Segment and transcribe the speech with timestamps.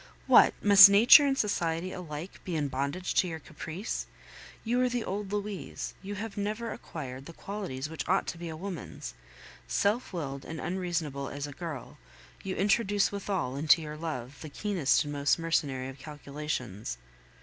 [0.25, 0.55] What!
[0.63, 4.07] must nature and society alike be in bondage to your caprice?
[4.63, 8.49] You are the old Louise; you have never acquired the qualities which ought to be
[8.49, 9.13] a woman's;
[9.67, 11.99] self willed and unreasonable as a girl,
[12.41, 16.97] you introduce withal into your love the keenest and most mercenary of calculations!